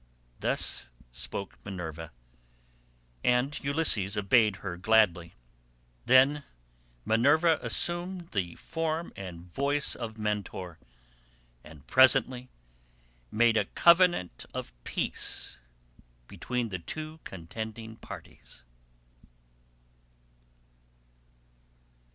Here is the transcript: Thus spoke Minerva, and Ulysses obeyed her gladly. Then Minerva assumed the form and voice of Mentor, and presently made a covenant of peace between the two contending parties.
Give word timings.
Thus 0.39 0.87
spoke 1.11 1.59
Minerva, 1.63 2.11
and 3.23 3.55
Ulysses 3.63 4.17
obeyed 4.17 4.55
her 4.65 4.75
gladly. 4.75 5.35
Then 6.07 6.43
Minerva 7.05 7.59
assumed 7.61 8.31
the 8.31 8.55
form 8.55 9.13
and 9.15 9.41
voice 9.41 9.93
of 9.93 10.17
Mentor, 10.17 10.79
and 11.63 11.85
presently 11.85 12.49
made 13.31 13.57
a 13.57 13.65
covenant 13.65 14.47
of 14.55 14.73
peace 14.85 15.59
between 16.27 16.69
the 16.69 16.79
two 16.79 17.19
contending 17.23 17.95
parties. 17.97 18.65